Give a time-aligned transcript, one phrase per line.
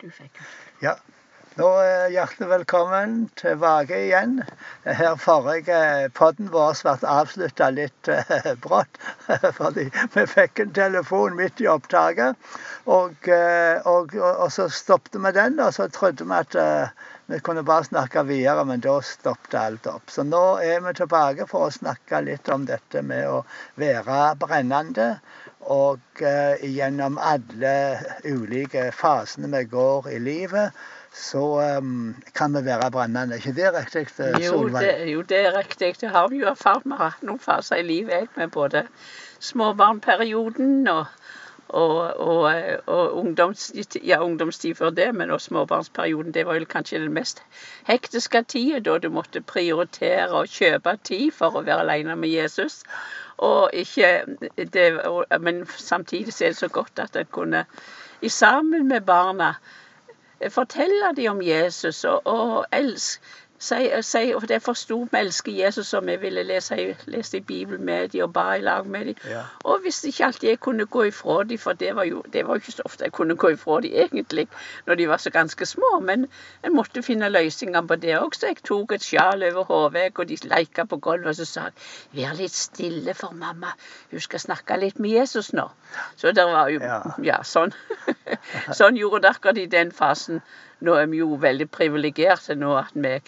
[0.00, 0.38] du fikk.
[0.82, 0.96] Ja.
[1.58, 4.36] Nå er hjertelig velkommen tilbake igjen.
[4.86, 5.80] Her forrige
[6.16, 9.00] podden vår ble avslutta litt eh, brått.
[9.58, 12.38] Fordi vi fikk en telefon midt i opptaket.
[12.86, 17.10] Og, eh, og, og, og så stoppet vi den, og så trodde vi at eh,
[17.30, 20.10] vi kunne bare snakke videre, men da stoppet alt opp.
[20.10, 23.42] Så nå er vi tilbake for å snakke litt om dette med å
[23.78, 25.12] være brennende.
[25.70, 27.74] Og eh, gjennom alle
[28.24, 30.74] ulike fasene vi går i livet,
[31.14, 31.44] så
[31.78, 33.36] um, kan vi være brennende.
[33.36, 34.82] Er ikke det riktig, eh, Jo, Solveig?
[34.86, 35.94] det, jo, det er riktig.
[36.00, 36.86] Det har vi jo erfart.
[36.86, 38.86] Vi har hatt noen faser i livet, jeg, med både
[39.50, 41.06] småbarnperioden og,
[41.70, 42.52] og, og,
[42.86, 46.34] og ungdomstid, ja, ungdomstid før det, men også småbarnsperioden.
[46.34, 47.42] Det var jo kanskje den mest
[47.86, 52.82] hektiske tida, da du måtte prioritere og kjøpe tid for å være alene med Jesus.
[53.38, 54.24] Og ikke,
[54.56, 54.86] det,
[55.40, 57.64] men samtidig er det så godt at en kunne
[58.20, 59.54] i sammen med barna
[60.48, 63.22] fortelle dem om Jesus og, og elsk,
[63.60, 68.22] og det forsto vi elsker Jesus, og vi ville lese, lese i Bibelen med dem
[68.24, 69.14] og ba i lag med dem.
[69.28, 69.42] Ja.
[69.64, 72.54] Og hvis ikke alltid jeg kunne gå ifra dem, for det var jo det var
[72.54, 74.48] jo ikke så ofte jeg kunne gå ifra dem egentlig,
[74.86, 76.26] når de var så ganske små, men
[76.64, 78.46] en måtte finne løsninger på det også.
[78.46, 81.72] Jeg tok et sjal over hodet, og de leika på gulvet, og så sa jeg
[82.12, 83.74] vær litt stille for mamma,
[84.10, 85.68] hun skal snakke litt med Jesus nå.
[86.16, 87.02] Så det var jo Ja.
[87.22, 87.74] ja, sånn.
[88.78, 90.42] sånn gjorde det akkurat i den fasen.
[90.80, 93.18] Nå er vi jo veldig privilegerte nå at vi,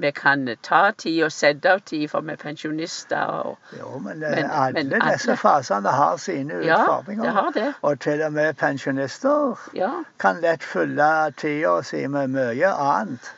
[0.00, 3.32] vi kan ta tid og sette av tid, for vi er pensjonister.
[3.50, 7.22] Og, Jo, men, Men- alle men disse alle- fasene har sine ja, utfordringer.
[7.24, 7.74] det har det.
[7.82, 13.32] Og til og med pensjonister Ja, kan lett fylle tida si med mye annet.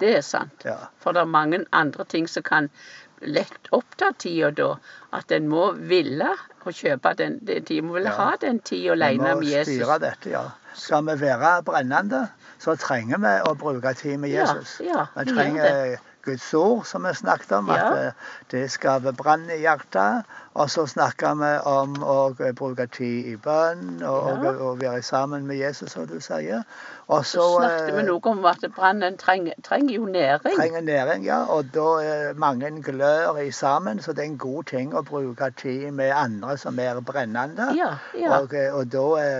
[0.00, 0.62] det er sant.
[0.64, 0.76] Ja.
[0.98, 2.70] For det er mange andre ting som kan
[3.26, 4.76] lett oppta tida da.
[5.12, 6.30] At en må ville
[6.64, 7.82] å kjøpe den, den tida.
[7.86, 8.16] Må ville Ja.
[8.16, 9.74] ha den tida Vi alene må med Jesus.
[9.74, 10.44] styre dette, ja.
[10.74, 12.28] Skal vi være brennende,
[12.58, 14.80] så trenger vi å bruke tid med Jesus.
[14.80, 17.74] ja, vi vi trenger Guds ord, som vi snakket om, Ja.
[17.74, 18.12] at eh,
[18.50, 20.24] det skaper brann i hjertet.
[20.54, 24.50] Og så snakker vi om å eh, bruke tid i bønn og, Ja.
[24.52, 26.62] og, være sammen med Jesus, som du sier.
[27.08, 30.56] Og Så så snakket vi eh, noe om at brannen trenger, trenger jo næring.
[30.56, 31.44] trenger næring, ja.
[31.48, 35.50] Og da er mange glør i sammen, så det er en god ting å bruke
[35.56, 37.74] tid med andre som er brennende.
[37.76, 38.38] Ja, ja.
[38.40, 39.34] Og, eh, og da,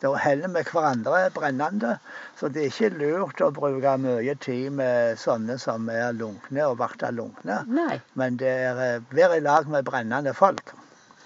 [0.00, 1.96] da holder vi hverandre brennende.
[2.40, 6.78] Så det er ikke lurt å bruke mye tid med sånne som er lunkne og
[6.80, 7.62] blir lunkne.
[7.68, 8.00] Nei.
[8.20, 10.72] Men det er eh, være i lag med brennende folk.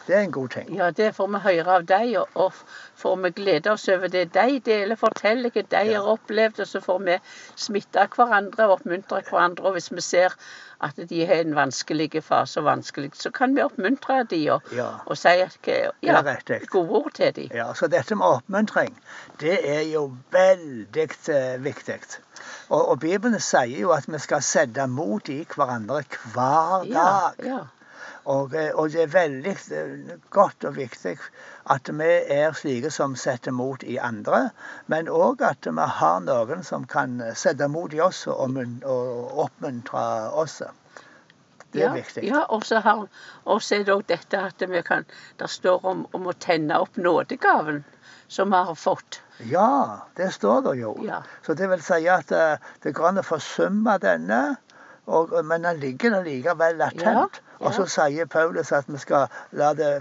[0.07, 0.75] Det er en god ting.
[0.77, 2.53] Ja, det får vi høre av deg, og, og
[3.01, 6.01] får vi glede oss over det de deler, forteller hva de Ja.
[6.03, 7.19] har opplevd, og så får vi
[7.57, 9.65] smitte hverandre og oppmuntre hverandre.
[9.65, 10.37] Og hvis vi ser
[10.85, 14.91] at de har en vanskelig fase, og vanskelig, så kan vi oppmuntre de og, Ja.
[15.07, 15.49] og si ja,
[16.71, 17.49] gode ord til de.
[17.55, 18.93] Ja, så dette med oppmuntring,
[19.41, 22.01] det er jo veldig eh, viktig.
[22.69, 26.03] Og, og Bibelen sier jo at vi skal sette mot i hverandre
[26.35, 26.93] hver dag.
[26.93, 27.59] Ja, ja,
[28.25, 29.55] Og, og det er veldig
[30.33, 31.19] godt og viktig
[31.75, 34.47] at vi er slike som setter mot i andre,
[34.89, 40.07] men òg at vi har noen som kan sette mot i oss og, og oppmuntre
[40.33, 40.63] oss.
[41.75, 42.25] Det er ja, viktig.
[42.31, 45.05] Ja, og så er det òg dette at vi kan
[45.39, 47.83] Det står om, om å tenne opp nådegaven
[48.29, 49.21] som vi har fått.
[49.51, 50.95] Ja, det står det jo.
[51.05, 51.23] Ja.
[51.43, 54.41] Så det vil si at eh, det går an å forsumme denne,
[55.11, 57.43] og, men den ligger der likevel latent.
[57.43, 59.93] Ja, Og så sier Paulus at vi skal la det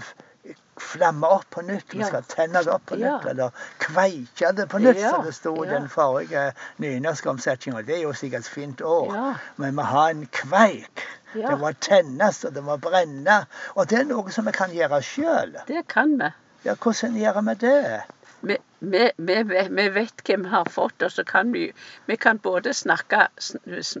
[0.80, 1.94] flamme opp på nytt.
[1.94, 5.54] Vi skal tenne det opp på nytt, eller kveike det på nytt, som det sto
[5.64, 6.48] i den forrige
[6.82, 7.82] nynorskomsetninga.
[7.86, 9.14] Det er jo sikkert et fint ord.
[9.56, 11.04] Men vi har en kveik.
[11.34, 13.44] Det må tennes, og det må brenne.
[13.74, 15.56] Og det er noe som vi kan gjøre sjøl.
[15.70, 16.30] Det kan vi.
[16.64, 18.02] Ja, hvordan gjør vi det?
[18.44, 21.72] vi, vi, vi, vet- hvem vi har fått, og så kan vi
[22.06, 23.26] Vi kan både snakke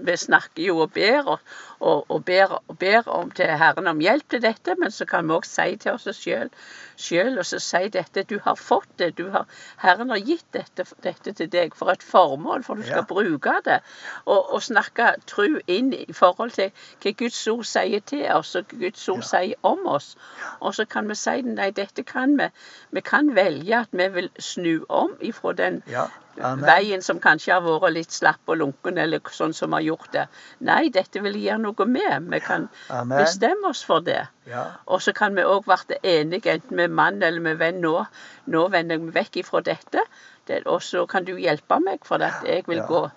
[0.04, 1.38] Vi snakker jo og ber og,
[1.84, 5.26] og, og, ber, og ber om til Herren om hjelp til dette, men så kan
[5.28, 6.48] vi òg si til oss sjøl
[6.96, 8.22] sjøl, og så si dette.
[8.30, 9.08] Du har fått det.
[9.18, 9.48] Du har,
[9.82, 13.08] Herren har gitt dette, dette til deg for et formål, for du skal Ja.
[13.10, 13.80] bruke det.
[14.26, 16.70] Og, og snakke tru inn i forhold til
[17.02, 19.28] hva Guds ord sier til oss, og Guds ord Ja.
[19.32, 20.14] sier om oss.
[20.60, 22.48] Og så kan vi si nei, dette kan vi.
[22.94, 26.06] Vi kan velge at vi vil snu om ifra den Ja.
[26.42, 26.64] Amen.
[26.66, 30.26] veien som kanskje har vært litt slapp og lunken, eller sånn som har gjort det.
[30.60, 32.28] Nei, dette vil gjøre noe med.
[32.30, 33.18] Vi kan Amen.
[33.18, 34.26] bestemme oss for det.
[34.46, 34.64] Ja.
[34.86, 37.80] Og så kan vi òg bli enige, enten med mann eller med venn.
[37.80, 38.06] Nå,
[38.46, 40.02] nå vender jeg meg vekk ifra dette,
[40.46, 42.86] det, og så kan du hjelpe meg, for at jeg vil Ja.
[42.86, 43.10] gå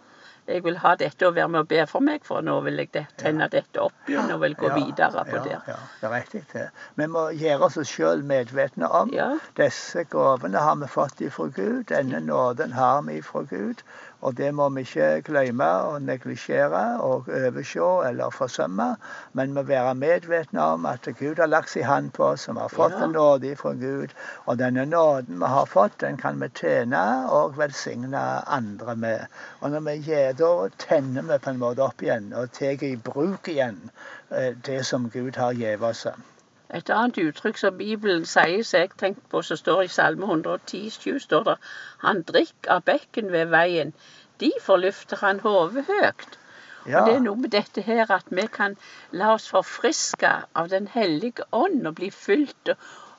[0.48, 2.92] jeg vil ha dette og være med og be for meg, for nå vil jeg
[2.94, 5.58] det, tenne dette opp igjen og vil gå Ja, videre på ja, det.
[5.68, 6.44] Ja, det er riktig.
[6.54, 6.66] det.
[6.96, 9.30] Vi må gjøre oss sjøl medvetne om Ja.
[9.60, 11.84] disse gavene har vi fått ifra Gud.
[11.92, 13.84] Denne nåden har vi ifra Gud.
[14.22, 18.88] Og det må vi ikke glemme og neglisjere og overse eller forsømme.
[19.34, 22.74] Men må være medvetne om at Gud har lagt sin hånd på oss, som har
[22.74, 24.16] fått en nåde fra Gud.
[24.46, 29.28] Og denne nåden vi har fått, den kan vi tjene og velsigne andre med.
[29.62, 30.54] Og når vi gjør da
[30.88, 33.80] tenner vi på en måte opp igjen og tar i bruk igjen
[34.31, 36.08] eh, det som Gud har gitt oss.
[36.75, 40.90] Et annet uttrykk som Bibelen sier, som jeg tenkte på, som står i Salme 110,
[40.90, 41.56] 7, står det
[42.04, 43.94] Han drikker av bekken ved veien.
[44.40, 46.38] Derfor løfter han hodet høyt.
[46.88, 48.78] Ja, Og det er noe med dette her at vi kan
[49.12, 52.75] la oss forfriske av Den hellige ånd og bli fylt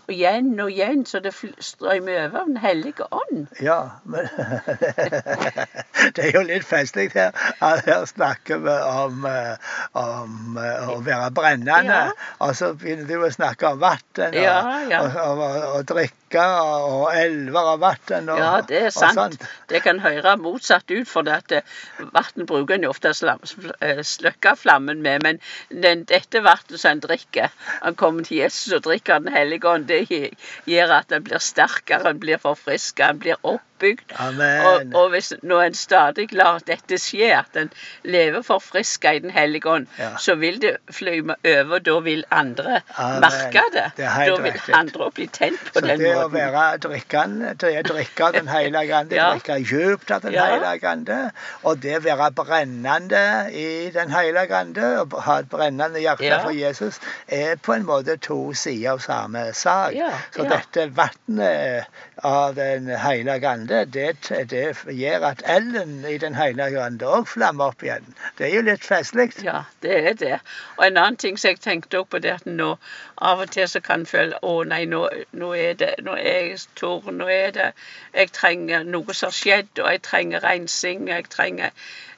[0.08, 3.46] og, igjen og igjen, så det strømmer over av Den hellige ånd.
[3.60, 4.28] ja men
[6.14, 7.34] Det er jo litt festlig her.
[7.60, 11.92] at Her snakker vi om, eh, om eh, å være brennende.
[11.92, 12.04] Ja.
[12.44, 15.02] Og så begynner du å snakke om vann og, Ja, ja.
[15.02, 18.30] og, og, og drikke og elver og vann.
[18.30, 19.44] Og, Ja, det er sant.
[19.68, 21.76] Det kan høre motsatt ut, for at eh,
[22.14, 25.26] vann bruker en ofte å slukke flammen med.
[25.26, 27.52] Men den, dette vannet som en drikker,
[27.82, 29.97] han kommer til Jesus og drikker Den hellige ånd, det
[30.70, 33.40] gjør at en blir sterkere, en blir forfriska, en blir
[33.78, 34.12] oppbygd.
[34.18, 37.70] Og, og hvis når en stadig lar dette skje, at en
[38.04, 40.10] lever forfriska i Den hellige ånd, Ja.
[40.18, 41.78] så vil det flyme over.
[41.78, 43.20] Da vil andre Amen.
[43.20, 43.84] merke det.
[43.96, 44.74] Det da vil riktig.
[44.74, 48.94] andre bli tent på Så den det å være drikkende, det er drikke Den hellige
[48.94, 49.30] ande, Ja.
[49.32, 50.44] drikke djupt av Den Ja.
[50.46, 51.30] hellige ande,
[51.62, 56.42] og det å være brennende i Den hellige ande, og ha et brennende hjerte Ja.
[56.42, 59.92] for Jesus, er på en måte to sider av samme sak.
[60.34, 61.84] Så dette vannet
[62.24, 63.92] av Den hellige ande, det,
[64.50, 68.06] det gjør at elden i Den hellige ande òg flammer opp igjen.
[68.38, 69.28] Det er jo litt festlig.
[69.44, 70.38] Ja, det er det.
[70.76, 72.76] Og en annen ting som jeg tenkte på, det at nå
[73.30, 76.60] av og til så kan føle å nei, nå, nå er det nå er jeg
[76.64, 77.72] stor, nå er det
[78.14, 81.08] Jeg trenger noe som har skjedd, og jeg trenger rensing.
[81.08, 81.70] Jeg trenger,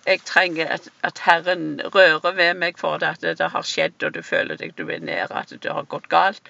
[0.06, 4.02] jeg trenger at, at Herren rører ved meg for det, at det, det har skjedd,
[4.02, 6.42] og du føler deg du er nede, at det har gått galt.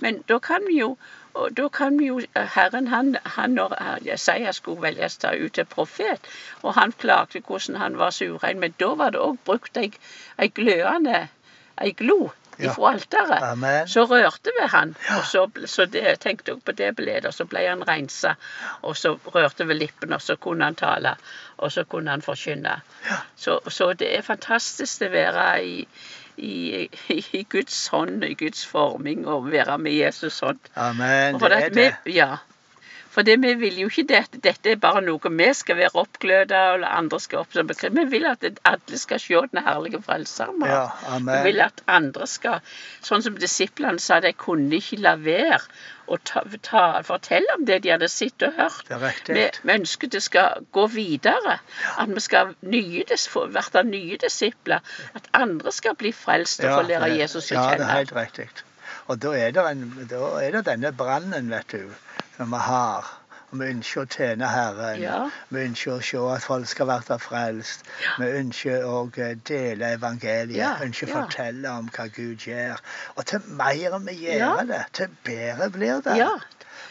[0.00, 0.96] Men da kan vi jo
[1.34, 2.20] og da kan vi jo,
[2.54, 3.74] Herren han, han når
[4.06, 6.28] Jesaja skulle velges ta ut til profet,
[6.62, 9.90] og han klagde hvordan han var så urein, men da var det òg brukt ei,
[10.38, 11.28] ei glødende
[11.82, 13.42] ei glo ifra alteret.
[13.42, 13.88] Amen.
[13.88, 17.46] Så rørte vi han, og så, så det, tenkte jeg på det bildet, og så
[17.50, 18.36] ble han rensa,
[18.82, 21.16] og så rørte vi lippene, og så kunne han tale,
[21.56, 22.76] og så kunne han forkynne.
[23.36, 25.74] Så, så det er fantastisk å være i,
[26.36, 26.88] i,
[27.32, 30.58] i, Guds hånd, i Guds forming, og være med Jesus hånd.
[30.74, 31.40] Amen.
[31.40, 31.94] Det er det.
[32.04, 32.36] Vi, ja.
[33.14, 36.62] For det, vi vil jo ikke det, dette er bare noe vi skal være oppgløda,
[36.74, 40.58] eller andre skal opp som bekre- Vi vil at alle skal se den herlige frelseren.
[40.60, 40.72] vår.
[40.72, 42.60] Ja, Vi vil at andre skal
[43.04, 45.60] Sånn som disiplene sa, de kunne ikke la være
[46.08, 48.90] å ta, ta, fortelle om det de hadde sett og hørt.
[49.28, 51.58] Vi, vi ønsker det skal gå videre.
[51.96, 54.80] At vi skal nye, bli nye disipler.
[55.14, 58.48] At andre skal bli frelst og få lære Jesus å ja, det er helt riktig.
[59.06, 61.94] Og da er, det en, da er det denne brannen, vet du,
[62.36, 63.04] som vi har.
[63.54, 64.98] Vi ønsker å tjene Herren.
[65.02, 65.18] Ja.
[65.54, 67.84] Vi ønsker å se at folk skal bli frelst.
[68.18, 70.56] Vi ønsker å eh, dele evangeliet.
[70.58, 71.20] Ja, Vi ønsker å ja.
[71.20, 72.82] fortelle om hva Gud gjør.
[73.14, 74.50] Og til mer vi gjør Ja.
[74.72, 76.16] det, til bedre blir det.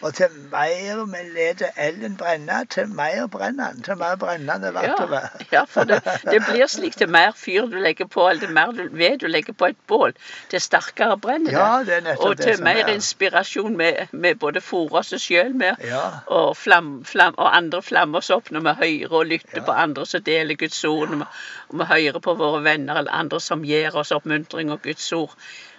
[0.02, 3.84] Og til mer vi leter elden brenne, til mer brenner den.
[3.84, 5.22] Til mer brennende blir det.
[5.52, 8.72] ja for det, det blir slik til mer fyr du legger på, eller til mer
[8.92, 10.14] ved du legger på et bål,
[10.50, 11.58] til sterkere brenner det.
[11.60, 12.94] Ja, det er og det til mer er.
[12.94, 16.02] inspirasjon med, med både fôre oss sjøl med, Ja.
[16.28, 18.74] og, flam, flam, og andre flammer oss opp når vi
[19.04, 19.64] hører og lytter Ja.
[19.66, 21.24] på andre som deler Guds ord, når vi,
[21.70, 25.32] og vi hører på våre venner eller andre som gir oss oppmuntring og Guds ord,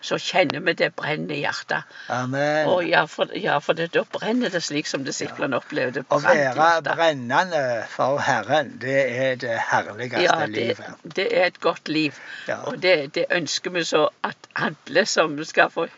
[0.05, 1.89] så kjenner vi det brenner i hjertet.
[2.13, 2.69] Amen.
[2.69, 6.05] Og ja, for, ja, for det, da brenner det slik som disiplene opplevde.
[6.13, 7.63] Å være brennende
[7.95, 11.09] for Herren, det er det herligste Ja, det, livet.
[11.17, 12.19] det er et godt liv.
[12.49, 12.61] Ja.
[12.69, 15.89] Og det, det ønsker vi så at alle som skal få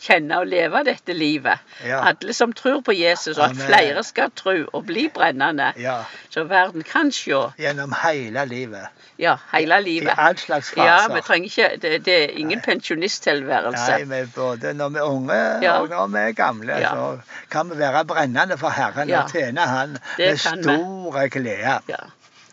[0.00, 2.00] kjenne og leve dette livet, Ja.
[2.08, 6.44] alle som tror på Jesus, og at flere skal tro og bli brennende, Ja, så
[6.44, 8.86] verden kan se gjennom hele livet.
[9.18, 10.14] ja, hele I livet.
[10.18, 11.14] all slags Ja, faser.
[11.14, 13.90] vi trenger ikke Det, det er ingen pensjonisttilværelse.
[14.06, 15.80] Nei, vi både når vi er unge Ja.
[15.80, 16.90] og når vi er gamle, Ja.
[16.94, 17.18] så
[17.50, 19.22] kan vi være brennende for Herren Ja.
[19.22, 21.80] og tjene Han Det med stor glede.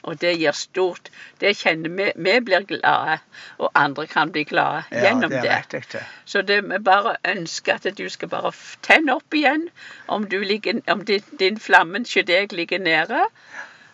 [0.03, 2.11] Og det gir stort Det kjenner vi.
[2.15, 3.17] Vi blir glade,
[3.57, 5.51] og andre kan bli glade Ja, gjennom det det.
[5.51, 5.83] er riktig.
[5.93, 6.03] det.
[6.25, 9.69] Så det vi bare ønsker at du skal bare tenne opp igjen.
[10.07, 13.21] Om, du ligger, om din, din flammen ikke deg ligger nede.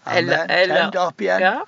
[0.05, 0.47] Amen.
[0.49, 1.41] Tenn det opp igjen.
[1.41, 1.59] Ja.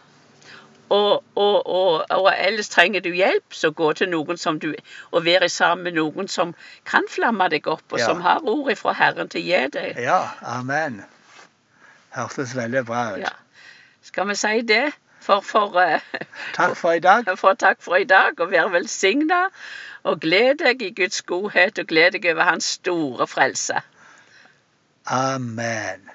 [0.91, 4.73] Og, og, og, og ellers trenger du hjelp, så gå til noen som du
[5.11, 6.55] Og være sammen med noen som
[6.85, 8.05] kan flamme deg opp, og Ja.
[8.09, 10.01] som har ord fra Herren til å gi deg.
[10.03, 11.03] Ja, amen.
[12.11, 13.21] Hørtes veldig bra ut.
[13.23, 13.29] Ja.
[14.03, 14.91] Skal vi si det?
[15.21, 16.01] For, for, eh,
[16.57, 17.27] Takk for i dag.
[17.41, 19.43] for takk for i dag, og vær velsigna.
[20.03, 23.83] Og gled deg i Guds godhet, og gled deg over Hans store frelse.
[25.05, 26.09] Amen.